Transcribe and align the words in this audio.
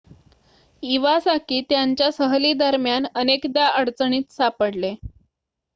Iwasaki 0.83 1.61
त्यांच्या 1.69 2.11
सहली 2.11 2.53
दरम्यान 2.55 3.05
अनेकदा 3.15 3.67
अडचणीत 3.69 4.31
सापडले 4.31 4.93